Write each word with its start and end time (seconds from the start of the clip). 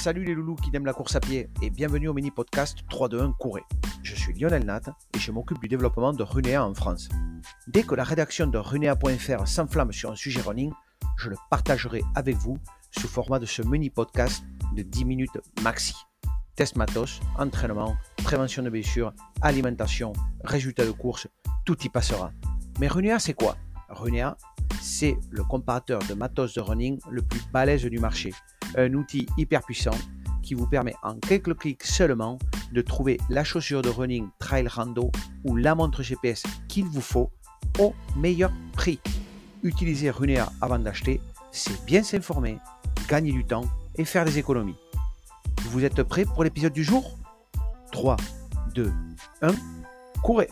Salut 0.00 0.24
les 0.24 0.32
loulous 0.32 0.56
qui 0.56 0.74
aiment 0.74 0.86
la 0.86 0.94
course 0.94 1.14
à 1.14 1.20
pied 1.20 1.50
et 1.60 1.68
bienvenue 1.68 2.08
au 2.08 2.14
mini 2.14 2.30
podcast 2.30 2.78
3-2-1 2.90 3.36
Courez. 3.36 3.64
Je 4.02 4.14
suis 4.14 4.32
Lionel 4.32 4.64
Nat 4.64 4.80
et 5.14 5.18
je 5.18 5.30
m'occupe 5.30 5.60
du 5.60 5.68
développement 5.68 6.14
de 6.14 6.22
Runea 6.22 6.64
en 6.64 6.72
France. 6.72 7.10
Dès 7.68 7.82
que 7.82 7.94
la 7.94 8.02
rédaction 8.02 8.46
de 8.46 8.56
runea.fr 8.56 9.46
s'enflamme 9.46 9.92
sur 9.92 10.10
un 10.10 10.16
sujet 10.16 10.40
running, 10.40 10.72
je 11.18 11.28
le 11.28 11.36
partagerai 11.50 12.00
avec 12.14 12.34
vous 12.36 12.56
sous 12.98 13.08
format 13.08 13.38
de 13.38 13.44
ce 13.44 13.60
mini 13.60 13.90
podcast 13.90 14.42
de 14.74 14.80
10 14.80 15.04
minutes 15.04 15.38
maxi. 15.62 15.92
Test 16.56 16.76
matos, 16.76 17.20
entraînement, 17.36 17.94
prévention 18.24 18.62
de 18.62 18.70
blessures, 18.70 19.12
alimentation, 19.42 20.14
résultats 20.44 20.86
de 20.86 20.92
course, 20.92 21.28
tout 21.66 21.76
y 21.84 21.90
passera. 21.90 22.32
Mais 22.78 22.88
Runea 22.88 23.18
c'est 23.18 23.34
quoi? 23.34 23.58
Runea, 23.90 24.38
c'est 24.80 25.18
le 25.28 25.44
comparateur 25.44 26.00
de 26.08 26.14
matos 26.14 26.54
de 26.54 26.62
running 26.62 26.98
le 27.10 27.20
plus 27.20 27.42
balèze 27.52 27.84
du 27.84 27.98
marché 27.98 28.32
un 28.76 28.94
outil 28.94 29.26
hyper 29.36 29.62
puissant 29.62 29.96
qui 30.42 30.54
vous 30.54 30.66
permet 30.66 30.94
en 31.02 31.14
quelques 31.16 31.56
clics 31.56 31.84
seulement 31.84 32.38
de 32.72 32.80
trouver 32.80 33.18
la 33.28 33.44
chaussure 33.44 33.82
de 33.82 33.88
running 33.88 34.28
trail 34.38 34.66
rando 34.68 35.10
ou 35.44 35.56
la 35.56 35.74
montre 35.74 36.02
GPS 36.02 36.42
qu'il 36.68 36.86
vous 36.86 37.00
faut 37.00 37.30
au 37.78 37.94
meilleur 38.16 38.50
prix. 38.72 39.00
Utilisez 39.62 40.10
Runea 40.10 40.50
avant 40.60 40.78
d'acheter, 40.78 41.20
c'est 41.50 41.84
bien 41.84 42.02
s'informer, 42.02 42.58
gagner 43.08 43.32
du 43.32 43.44
temps 43.44 43.64
et 43.96 44.04
faire 44.04 44.24
des 44.24 44.38
économies. 44.38 44.76
Vous 45.66 45.84
êtes 45.84 46.02
prêts 46.02 46.24
pour 46.24 46.44
l'épisode 46.44 46.72
du 46.72 46.84
jour? 46.84 47.18
3, 47.92 48.16
2, 48.74 48.92
1, 49.42 49.50
courez 50.22 50.48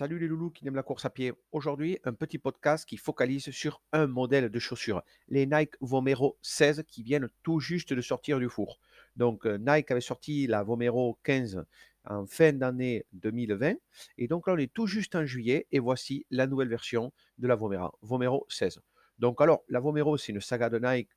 Salut 0.00 0.18
les 0.18 0.28
loulous 0.28 0.48
qui 0.48 0.66
aiment 0.66 0.76
la 0.76 0.82
course 0.82 1.04
à 1.04 1.10
pied. 1.10 1.34
Aujourd'hui, 1.52 1.98
un 2.04 2.14
petit 2.14 2.38
podcast 2.38 2.88
qui 2.88 2.96
focalise 2.96 3.50
sur 3.50 3.82
un 3.92 4.06
modèle 4.06 4.48
de 4.48 4.58
chaussures, 4.58 5.02
les 5.28 5.44
Nike 5.44 5.74
Vomero 5.82 6.38
16 6.40 6.84
qui 6.88 7.02
viennent 7.02 7.28
tout 7.42 7.60
juste 7.60 7.92
de 7.92 8.00
sortir 8.00 8.38
du 8.38 8.48
four. 8.48 8.80
Donc 9.16 9.44
euh, 9.44 9.58
Nike 9.58 9.90
avait 9.90 10.00
sorti 10.00 10.46
la 10.46 10.62
Vomero 10.62 11.18
15 11.24 11.66
en 12.06 12.24
fin 12.24 12.54
d'année 12.54 13.04
2020 13.12 13.74
et 14.16 14.26
donc 14.26 14.46
là 14.46 14.54
on 14.54 14.56
est 14.56 14.72
tout 14.72 14.86
juste 14.86 15.16
en 15.16 15.26
juillet 15.26 15.66
et 15.70 15.80
voici 15.80 16.24
la 16.30 16.46
nouvelle 16.46 16.70
version 16.70 17.12
de 17.36 17.46
la 17.46 17.54
Vomero, 17.54 17.92
Vomero 18.00 18.46
16. 18.48 18.80
Donc 19.18 19.42
alors 19.42 19.64
la 19.68 19.80
Vomero 19.80 20.16
c'est 20.16 20.32
une 20.32 20.40
saga 20.40 20.70
de 20.70 20.78
Nike 20.78 21.10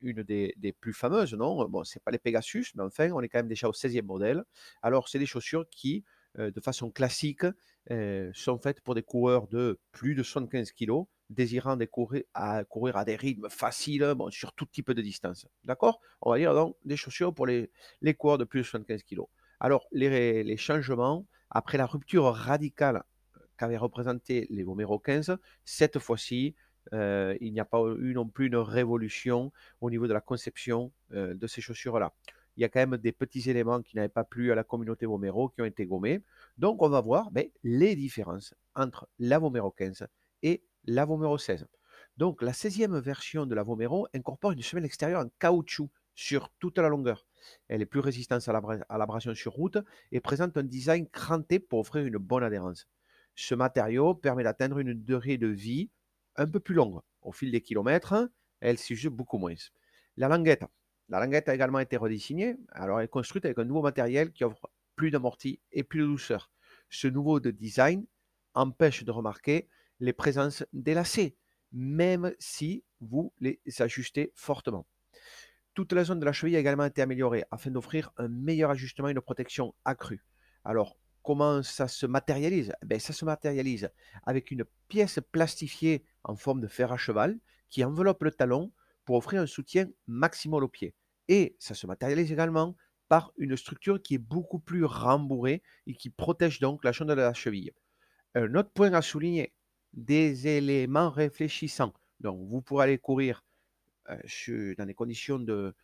une 0.00 0.22
des, 0.22 0.76
plus 0.80 0.92
fameuses, 0.92 1.34
non? 1.34 1.68
Bon, 1.68 1.84
c'est 1.84 2.02
pas 2.02 2.10
les 2.10 2.18
Pegasus, 2.18 2.66
mais 2.74 2.82
enfin, 2.84 3.10
on 3.10 3.20
est 3.20 3.28
quand 3.28 3.38
même 3.38 3.48
déjà 3.48 3.68
au 3.68 3.72
16e 3.72 4.02
modèle. 4.02 4.44
Alors, 4.82 5.08
c'est 5.08 5.18
des 5.18 5.26
chaussures 5.26 5.68
qui, 5.70 6.04
de 6.36 6.60
façon 6.60 6.90
classique, 6.90 7.44
euh, 7.90 8.30
sont 8.34 8.58
faites 8.58 8.82
pour 8.82 8.94
des 8.94 9.02
coureurs 9.02 9.48
de 9.48 9.78
plus 9.92 10.14
de 10.14 10.22
75 10.22 10.72
kg, 10.72 11.04
désirant 11.30 11.78
courir, 11.90 12.24
à, 12.34 13.04
des 13.06 13.16
rythmes 13.16 13.48
faciles 13.48 14.14
sur 14.30 14.52
tout 14.52 14.66
type 14.66 14.92
de 14.92 15.00
distance. 15.00 15.46
D'accord? 15.64 16.00
On 16.20 16.30
va 16.30 16.38
dire 16.38 16.52
donc 16.52 16.76
des 16.84 16.96
chaussures 16.96 17.34
pour 17.34 17.46
les, 17.46 17.70
coureurs 18.18 18.36
de 18.36 18.44
plus 18.44 18.60
de 18.60 18.64
75 18.64 19.02
kg. 19.04 19.22
Alors, 19.58 19.86
les, 19.90 20.56
changements, 20.58 21.26
après 21.50 21.78
la 21.78 21.86
rupture 21.86 22.24
radicale 22.24 23.02
qu'avaient 23.56 23.78
représenté 23.78 24.46
les 24.50 24.64
Vomero 24.64 24.98
15, 24.98 25.38
cette 25.64 25.98
fois-ci, 25.98 26.54
euh, 26.92 27.36
il 27.40 27.52
n'y 27.54 27.60
a 27.60 27.64
pas 27.64 27.80
eu 27.98 28.12
non 28.12 28.28
plus 28.28 28.46
une 28.46 28.56
révolution 28.56 29.50
au 29.80 29.90
niveau 29.90 30.06
de 30.06 30.12
la 30.12 30.20
conception 30.20 30.92
euh, 31.12 31.34
de 31.34 31.46
ces 31.46 31.60
chaussures-là 31.62 32.12
il 32.58 32.62
y 32.62 32.64
a 32.64 32.68
quand 32.68 32.80
même 32.80 32.96
des 32.96 33.12
petits 33.12 33.48
éléments 33.48 33.82
qui 33.82 33.94
n'avaient 33.94 34.08
pas 34.08 34.24
plu 34.24 34.50
à 34.50 34.56
la 34.56 34.64
communauté 34.64 35.06
Vomero 35.06 35.48
qui 35.48 35.62
ont 35.62 35.64
été 35.64 35.86
gommés. 35.86 36.24
Donc, 36.58 36.82
on 36.82 36.88
va 36.88 37.00
voir 37.00 37.30
ben, 37.30 37.46
les 37.62 37.94
différences 37.94 38.52
entre 38.74 39.08
la 39.20 39.38
Vomero 39.38 39.70
15 39.70 40.08
et 40.42 40.64
la 40.84 41.04
Vomero 41.04 41.38
16. 41.38 41.68
Donc, 42.16 42.42
la 42.42 42.50
16e 42.50 42.98
version 42.98 43.46
de 43.46 43.54
la 43.54 43.62
Vomero 43.62 44.08
incorpore 44.12 44.50
une 44.50 44.62
semelle 44.62 44.86
extérieure 44.86 45.22
en 45.22 45.28
caoutchouc 45.38 45.88
sur 46.16 46.50
toute 46.58 46.78
la 46.78 46.88
longueur. 46.88 47.24
Elle 47.68 47.80
est 47.80 47.86
plus 47.86 48.00
résistante 48.00 48.48
à 48.48 48.98
l'abrasion 48.98 49.36
sur 49.36 49.52
route 49.52 49.78
et 50.10 50.18
présente 50.18 50.56
un 50.56 50.64
design 50.64 51.06
cranté 51.08 51.60
pour 51.60 51.78
offrir 51.78 52.04
une 52.06 52.18
bonne 52.18 52.42
adhérence. 52.42 52.88
Ce 53.36 53.54
matériau 53.54 54.14
permet 54.16 54.42
d'atteindre 54.42 54.80
une 54.80 54.94
durée 54.94 55.38
de 55.38 55.46
vie 55.46 55.90
un 56.34 56.48
peu 56.48 56.58
plus 56.58 56.74
longue. 56.74 56.98
Au 57.22 57.30
fil 57.30 57.52
des 57.52 57.60
kilomètres, 57.60 58.28
elle 58.58 58.78
s'use 58.78 59.06
beaucoup 59.06 59.38
moins. 59.38 59.54
La 60.16 60.26
languette, 60.26 60.64
la 61.08 61.20
languette 61.20 61.48
a 61.48 61.54
également 61.54 61.78
été 61.78 61.96
redesignée. 61.96 62.56
Alors, 62.70 62.98
elle 62.98 63.06
est 63.06 63.08
construite 63.08 63.44
avec 63.44 63.58
un 63.58 63.64
nouveau 63.64 63.82
matériel 63.82 64.32
qui 64.32 64.44
offre 64.44 64.70
plus 64.96 65.10
d'amorti 65.10 65.60
et 65.72 65.82
plus 65.82 66.00
de 66.00 66.06
douceur. 66.06 66.50
Ce 66.90 67.08
nouveau 67.08 67.40
design 67.40 68.04
empêche 68.54 69.04
de 69.04 69.10
remarquer 69.10 69.68
les 70.00 70.12
présences 70.12 70.64
des 70.72 70.94
lacets, 70.94 71.36
même 71.72 72.34
si 72.38 72.84
vous 73.00 73.32
les 73.40 73.60
ajustez 73.78 74.32
fortement. 74.34 74.86
Toute 75.74 75.92
la 75.92 76.04
zone 76.04 76.18
de 76.18 76.24
la 76.24 76.32
cheville 76.32 76.56
a 76.56 76.58
également 76.58 76.84
été 76.84 77.02
améliorée 77.02 77.44
afin 77.50 77.70
d'offrir 77.70 78.12
un 78.16 78.28
meilleur 78.28 78.70
ajustement 78.70 79.08
et 79.08 79.12
une 79.12 79.20
protection 79.20 79.74
accrue. 79.84 80.24
Alors, 80.64 80.98
comment 81.22 81.62
ça 81.62 81.88
se 81.88 82.06
matérialise? 82.06 82.72
Eh 82.90 82.98
Ça 82.98 83.12
se 83.12 83.24
matérialise 83.24 83.90
avec 84.24 84.50
une 84.50 84.64
pièce 84.88 85.20
plastifiée 85.30 86.04
en 86.24 86.34
forme 86.34 86.60
de 86.60 86.66
fer 86.66 86.90
à 86.90 86.96
cheval 86.96 87.38
qui 87.70 87.84
enveloppe 87.84 88.24
le 88.24 88.32
talon 88.32 88.72
offrir 89.16 89.40
un 89.40 89.46
soutien 89.46 89.88
maximal 90.06 90.64
au 90.64 90.68
pied. 90.68 90.94
Et 91.28 91.56
ça 91.58 91.74
se 91.74 91.86
matérialise 91.86 92.32
également 92.32 92.74
par 93.08 93.32
une 93.38 93.56
structure 93.56 94.02
qui 94.02 94.14
est 94.14 94.18
beaucoup 94.18 94.58
plus 94.58 94.84
rembourrée 94.84 95.62
et 95.86 95.94
qui 95.94 96.10
protège 96.10 96.60
donc 96.60 96.84
la 96.84 96.92
chaîne 96.92 97.08
de 97.08 97.14
la 97.14 97.34
cheville. 97.34 97.72
Un 98.34 98.54
autre 98.54 98.70
point 98.70 98.92
à 98.92 99.02
souligner, 99.02 99.54
des 99.92 100.46
éléments 100.46 101.10
réfléchissants. 101.10 101.94
Donc 102.20 102.46
vous 102.48 102.60
pourrez 102.60 102.84
aller 102.84 102.98
courir 102.98 103.44
euh, 104.10 104.74
dans 104.76 104.86
des 104.86 104.94
conditions 104.94 105.38
de, 105.38 105.74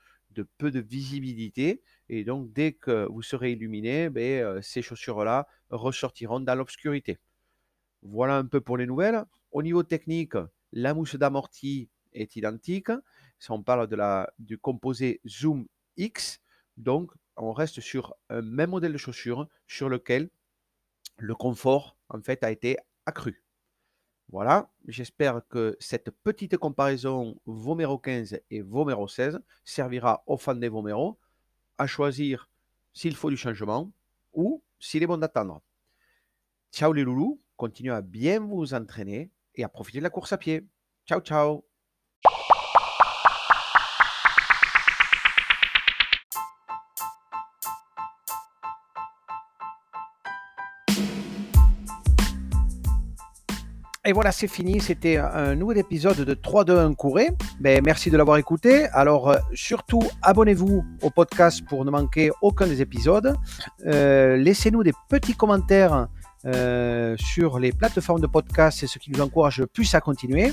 peu 0.58 0.70
de 0.70 0.80
visibilité. 0.80 1.82
Et 2.08 2.24
donc 2.24 2.52
dès 2.52 2.72
que 2.72 3.06
vous 3.10 3.22
serez 3.22 3.52
illuminé, 3.52 4.10
ben, 4.10 4.42
euh, 4.42 4.62
ces 4.62 4.82
chaussures-là 4.82 5.46
ressortiront 5.70 6.40
dans 6.40 6.54
l'obscurité. 6.54 7.18
Voilà 8.02 8.36
un 8.36 8.44
peu 8.44 8.60
pour 8.60 8.76
les 8.76 8.86
nouvelles. 8.86 9.24
Au 9.50 9.62
niveau 9.62 9.82
technique, 9.82 10.34
la 10.72 10.92
mousse 10.92 11.16
d'amorti 11.16 11.88
est 12.14 12.36
identique. 12.36 12.90
Si 13.38 13.50
on 13.50 13.62
parle 13.62 13.88
de 13.88 13.96
la, 13.96 14.32
du 14.38 14.58
composé 14.58 15.20
Zoom 15.26 15.66
X, 15.96 16.40
donc 16.76 17.12
on 17.36 17.52
reste 17.52 17.80
sur 17.80 18.14
un 18.30 18.42
même 18.42 18.70
modèle 18.70 18.92
de 18.92 18.98
chaussure 18.98 19.48
sur 19.66 19.88
lequel 19.88 20.30
le 21.18 21.34
confort 21.34 21.96
en 22.08 22.20
fait 22.20 22.42
a 22.44 22.50
été 22.50 22.76
accru. 23.06 23.42
Voilà, 24.28 24.70
j'espère 24.88 25.42
que 25.48 25.76
cette 25.80 26.10
petite 26.10 26.56
comparaison 26.56 27.38
Vomero 27.46 27.98
15 27.98 28.40
et 28.50 28.62
Vomero 28.62 29.06
16 29.06 29.40
servira 29.64 30.22
aux 30.26 30.38
fans 30.38 30.54
des 30.54 30.68
Vomero 30.68 31.18
à 31.78 31.86
choisir 31.86 32.48
s'il 32.92 33.14
faut 33.14 33.30
du 33.30 33.36
changement 33.36 33.92
ou 34.32 34.62
s'il 34.80 35.02
est 35.02 35.06
bon 35.06 35.18
d'attendre. 35.18 35.60
Ciao 36.72 36.92
les 36.92 37.04
loulous, 37.04 37.40
continuez 37.56 37.92
à 37.92 38.00
bien 38.00 38.40
vous 38.40 38.74
entraîner 38.74 39.30
et 39.54 39.62
à 39.62 39.68
profiter 39.68 39.98
de 39.98 40.04
la 40.04 40.10
course 40.10 40.32
à 40.32 40.38
pied. 40.38 40.66
Ciao 41.06 41.20
ciao 41.20 41.73
Et 54.06 54.12
voilà, 54.12 54.32
c'est 54.32 54.48
fini. 54.48 54.80
C'était 54.80 55.16
un 55.16 55.54
nouvel 55.54 55.78
épisode 55.78 56.18
de 56.18 56.34
3-2-1 56.34 56.94
Couré. 56.94 57.30
Ben, 57.58 57.80
merci 57.82 58.10
de 58.10 58.18
l'avoir 58.18 58.36
écouté. 58.36 58.84
Alors, 58.92 59.30
euh, 59.30 59.38
surtout, 59.54 60.02
abonnez-vous 60.20 60.84
au 61.00 61.08
podcast 61.08 61.64
pour 61.66 61.86
ne 61.86 61.90
manquer 61.90 62.30
aucun 62.42 62.66
des 62.66 62.82
épisodes. 62.82 63.34
Euh, 63.86 64.36
laissez-nous 64.36 64.82
des 64.82 64.92
petits 65.08 65.32
commentaires 65.32 66.08
euh, 66.44 67.16
sur 67.18 67.58
les 67.58 67.72
plateformes 67.72 68.20
de 68.20 68.26
podcast. 68.26 68.76
C'est 68.78 68.86
ce 68.86 68.98
qui 68.98 69.10
nous 69.10 69.22
encourage 69.22 69.60
le 69.60 69.66
plus 69.66 69.94
à 69.94 70.02
continuer. 70.02 70.52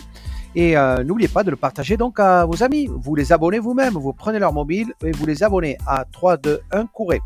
Et 0.55 0.75
n'oubliez 1.03 1.29
pas 1.29 1.43
de 1.43 1.49
le 1.51 1.57
partager 1.57 1.97
donc 1.97 2.21
à 2.21 2.45
vos 2.45 2.63
amis. 2.63 2.87
Vous 2.89 3.15
les 3.15 3.33
abonnez 3.33 3.59
vous-même. 3.59 3.95
Vous 3.95 4.13
prenez 4.13 4.39
leur 4.39 4.53
mobile 4.53 4.93
et 5.03 5.11
vous 5.11 5.25
les 5.25 5.43
abonnez 5.43 5.77
à 5.85 6.05
3-2-1 6.05 6.87
Couré. 6.93 7.19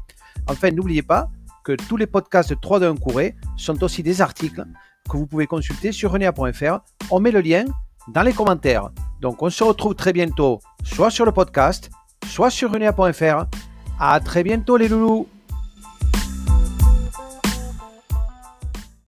Enfin, 0.48 0.72
n'oubliez 0.72 1.04
pas 1.04 1.30
que 1.64 1.74
tous 1.74 1.98
les 1.98 2.08
podcasts 2.08 2.50
de 2.50 2.56
3-2-1 2.56 3.00
Couré 3.00 3.36
sont 3.58 3.84
aussi 3.84 4.02
des 4.02 4.22
articles 4.22 4.66
que 5.10 5.18
vous 5.18 5.28
pouvez 5.28 5.48
consulter 5.48 5.92
sur 5.92 6.12
renea.fr. 6.12 6.80
On 7.12 7.20
met 7.20 7.32
le 7.32 7.42
lien 7.42 7.66
dans 8.08 8.22
les 8.22 8.34
commentaires. 8.34 8.90
Donc 9.22 9.42
on 9.42 9.50
se 9.50 9.64
retrouve 9.64 9.96
très 9.96 10.14
bientôt, 10.14 10.60
soit 10.84 11.10
sur 11.10 11.26
le 11.26 11.32
podcast, 11.32 11.90
soit 12.28 12.50
sur 12.50 12.72
renea.fr. 12.72 13.46
À 14.00 14.20
très 14.20 14.44
bientôt 14.44 14.78
les 14.78 14.88
loulous 14.88 15.28